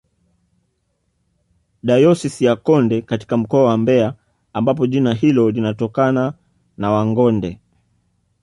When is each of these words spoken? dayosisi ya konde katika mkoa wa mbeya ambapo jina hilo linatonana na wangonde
dayosisi 1.83 2.45
ya 2.45 2.55
konde 2.55 3.01
katika 3.01 3.37
mkoa 3.37 3.63
wa 3.65 3.77
mbeya 3.77 4.15
ambapo 4.53 4.87
jina 4.87 5.13
hilo 5.13 5.51
linatonana 5.51 6.33
na 6.77 6.91
wangonde 6.91 7.59